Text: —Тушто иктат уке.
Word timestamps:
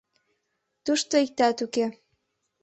—Тушто 0.85 1.13
иктат 1.25 1.57
уке. 1.65 1.85